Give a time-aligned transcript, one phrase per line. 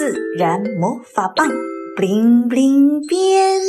[0.00, 1.46] 自然魔法棒
[1.94, 3.60] ，bling bling 变。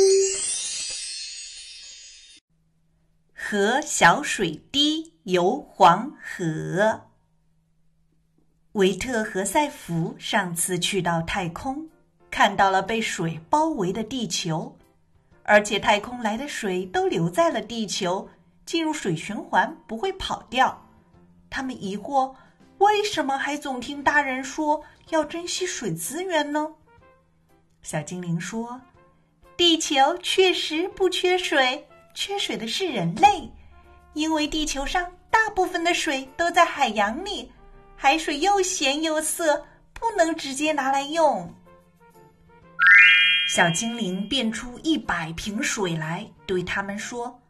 [3.34, 7.02] 和小水滴游黄河。
[8.72, 11.90] 维特和赛弗上次去到太空，
[12.30, 14.74] 看到了被水包围的地球，
[15.42, 18.30] 而且太空来的水都留在了地球，
[18.64, 20.88] 进入水循环不会跑掉。
[21.50, 22.34] 他们疑惑。
[22.82, 26.68] 为什么还总听大人说要珍惜水资源呢？
[27.80, 28.80] 小精灵说
[29.56, 33.48] ：“地球确实不缺水，缺水的是人类，
[34.14, 37.52] 因为地球上大部分的水都在海洋里，
[37.94, 41.54] 海水又咸又涩，不能直接拿来用。”
[43.48, 47.40] 小精灵变出一百瓶水来，对他们说：“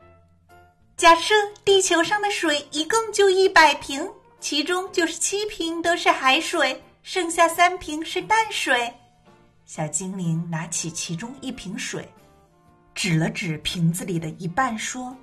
[0.95, 4.07] 假设地球上的水一共就一百瓶。”
[4.43, 8.93] 其中就是七瓶都是海水，剩下三瓶是淡水。
[9.65, 12.07] 小精灵拿起其中一瓶水，
[12.93, 15.17] 指了指瓶子里的一半，说：“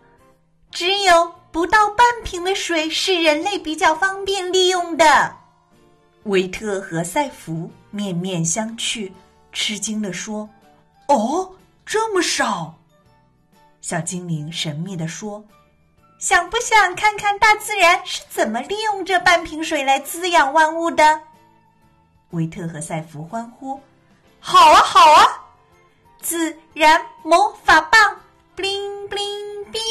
[0.72, 5.36] 只有不到半瓶的水是人类比较方便利用的。”
[6.24, 9.12] 维特和赛弗面面相觑，
[9.52, 10.50] 吃惊地说
[11.10, 11.52] ：“哦，
[11.86, 12.74] 这么少？”
[13.82, 15.44] 小精灵神秘地说。
[16.20, 21.22] 想不想看看大自然是怎么利用这半瓶水来滋养万物的？
[22.32, 23.80] 维特和赛弗欢呼
[24.42, 25.24] ：“好啊，好啊！”
[26.22, 28.18] 自然魔法棒
[28.58, 29.82] ，bling bling 变。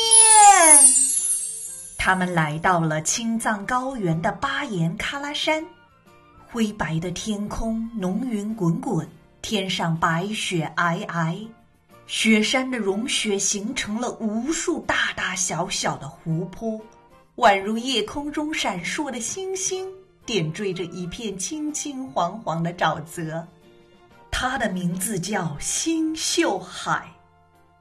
[1.96, 5.64] 他们来到了青藏高原的巴颜喀拉山，
[6.52, 9.08] 灰白的天空，浓云滚滚，
[9.40, 11.48] 天上白雪皑皑。
[12.08, 16.80] 雪山的融雪形成了无数大大小小的湖泊，
[17.36, 19.86] 宛如夜空中闪烁的星星，
[20.24, 23.46] 点缀着一片青青黄黄的沼泽。
[24.30, 27.06] 它的名字叫星宿海。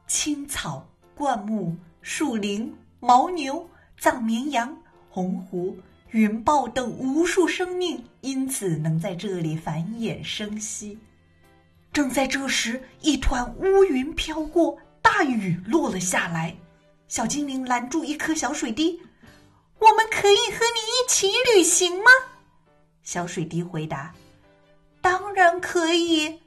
[0.07, 4.77] 青草、灌木、树林、牦牛、藏绵羊、
[5.09, 5.77] 红狐、
[6.11, 10.97] 云豹等无数生命因此能在这里繁衍生息。
[11.97, 16.55] 正在这时，一团乌云飘过，大雨落了下来。
[17.07, 19.01] 小精灵拦住一颗小水滴
[19.81, 22.11] ：“我们可以和你一起旅行吗？”
[23.01, 24.13] 小水滴回答
[25.01, 26.39] ：“当然可以。”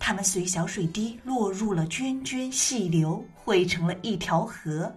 [0.00, 4.90] 他们随小水滴落入了涓涓细流，汇成了一条河。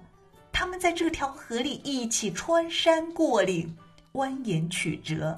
[0.54, 3.76] 他们在这条河里一起穿山过岭，
[4.14, 5.38] 蜿蜒曲折，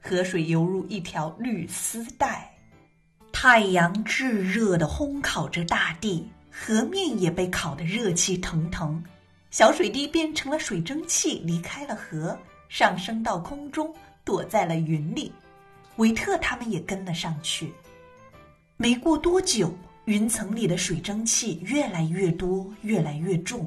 [0.00, 2.46] 河水犹如一条绿丝带。
[3.42, 9.02] 太阳炙热的烘烤着大地，河面也被烤得热气腾腾。
[9.50, 13.94] 小水滴变成了水蒸气，离开了河，上升到空中，
[14.26, 15.32] 躲在了云里。
[15.96, 17.72] 维特他们也跟了上去。
[18.76, 19.74] 没过多久，
[20.04, 23.66] 云层里的水蒸气越来越多，越来越重。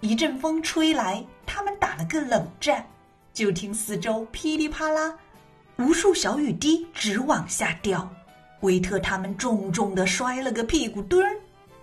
[0.00, 2.86] 一阵风吹来，他们打了个冷战。
[3.34, 5.14] 就听四周噼里啪啦，
[5.76, 8.10] 无数小雨滴直往下掉。
[8.60, 11.34] 维特他们重重的摔了个屁股墩儿，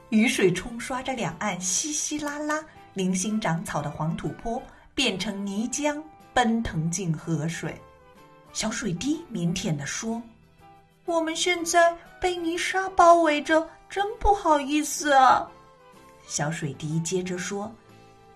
[0.10, 4.62] 雨水冲刷着两岸稀稀拉拉、零星长草的黄土坡，
[4.94, 6.00] 变成泥浆
[6.34, 7.76] 奔腾进河水。
[8.54, 10.22] 小水滴腼腆地说
[11.06, 15.50] ：“我们现在被泥沙包围着，真不好意思啊。”
[16.28, 17.72] 小水滴接着说：“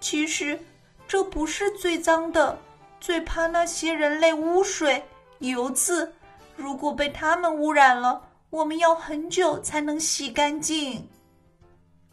[0.02, 0.60] 其实
[1.08, 2.58] 这不是最脏的，
[3.00, 5.04] 最怕那些人类污水、
[5.40, 6.12] 油渍，
[6.56, 8.20] 如果被他们污染了。”
[8.52, 11.08] 我们要很久才能洗干净。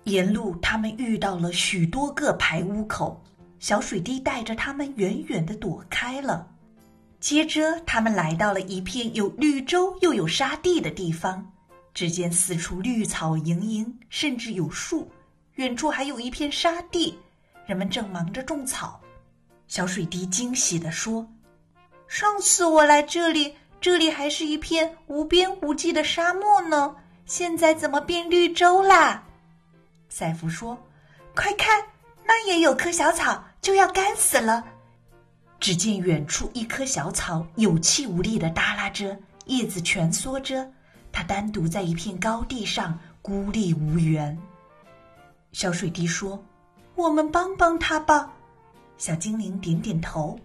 [0.04, 3.20] 沿路，他们遇到了许多个排污口，
[3.58, 6.48] 小水滴带着他们远远的躲开了。
[7.18, 11.44] 接着，他们来到了一片有绿洲又有沙地的地方，
[11.92, 15.10] 只见四处绿草盈盈，甚至有树。
[15.56, 17.18] 远处还有一片沙地，
[17.66, 19.00] 人们正忙着种草。
[19.66, 21.28] 小水滴惊喜地说
[22.06, 29.22] ：“上次我来这里。”这里还是一片无边无际的沙漠呢，现在怎么变绿洲啦？
[30.08, 30.76] 赛弗说
[31.36, 31.84] ：“快看，
[32.24, 34.64] 那也有棵小草，就要干死了。”
[35.60, 39.16] 只见远处一棵小草有气无力的耷拉着，
[39.46, 40.72] 叶子蜷缩着，
[41.12, 44.36] 它单独在一片高地上，孤立无援。
[45.52, 46.42] 小水滴说
[46.96, 48.32] ：“我们帮帮它吧。”
[48.98, 50.38] 小精灵点点头。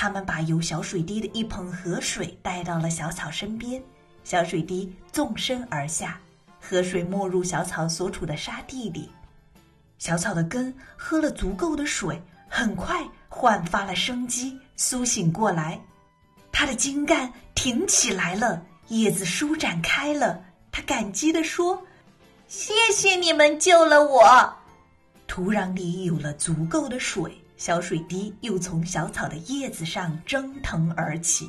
[0.00, 3.82] 他们把有小水滴的一捧河水带到了小草身边，
[4.22, 6.20] 小水滴纵身而下，
[6.60, 9.10] 河水没入小草所处的沙地里。
[9.98, 15.80] 小草的根喝了足够的水，很快焕发了生机，苏醒过来。
[16.52, 20.40] 它的茎干挺起来了，叶子舒展开了，
[20.70, 21.82] 他感激地说
[22.46, 24.54] ：“谢谢你们救了我。”
[25.28, 31.48] 土壤里有了足够的水，小水滴又从小草的叶子上蒸腾而起。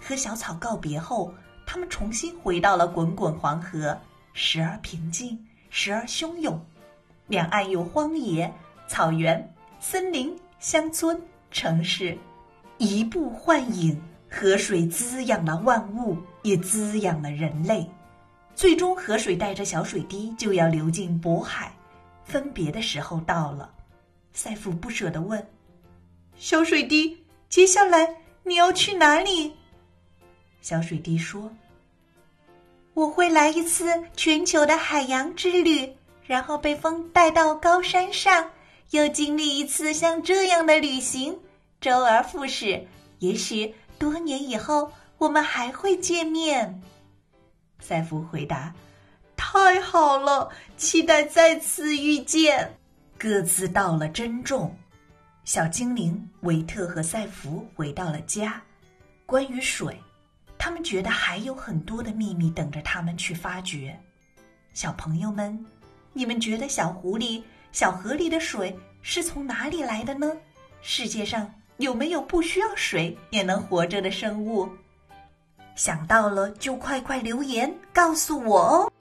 [0.00, 1.34] 和小草告别后，
[1.66, 3.98] 他们重新回到了滚滚黄河，
[4.32, 5.38] 时而平静，
[5.68, 6.64] 时而汹涌。
[7.26, 8.50] 两岸有荒野、
[8.88, 11.20] 草原、森林、乡村、
[11.50, 12.16] 城市，
[12.78, 14.00] 移步换影。
[14.28, 17.88] 河水滋养了万物，也滋养了人类。
[18.54, 21.72] 最终，河水带着小水滴就要流进渤海，
[22.26, 23.72] 分别的时候到了。
[24.34, 25.48] 赛弗不舍得问
[26.36, 28.06] ：“小水滴，接下来
[28.42, 29.54] 你要去哪里？”
[30.60, 31.50] 小水滴说
[32.92, 35.90] ：“我会来一次全球的海洋之旅，
[36.26, 38.50] 然后被风带到高山上，
[38.90, 41.38] 又经历一次像这样的旅行，
[41.80, 42.86] 周而复始。
[43.20, 46.82] 也许……”多年以后，我们还会见面。
[47.80, 48.74] 赛弗回答
[49.48, 52.76] ：“太好了，期待再次遇见。”
[53.16, 54.76] 各自到了珍重。
[55.44, 58.60] 小精灵维特和赛弗回到了家。
[59.24, 59.96] 关于水，
[60.58, 63.96] 他们觉得还有很多的秘密等着他们去发掘。
[64.74, 65.64] 小朋友们，
[66.12, 67.40] 你们觉得小狐狸、
[67.70, 70.36] 小河里的水是从哪里来的呢？
[70.82, 71.48] 世界上？
[71.76, 74.68] 有没有不需要水也能活着的生物？
[75.76, 78.92] 想到了就快快留言告诉我哦！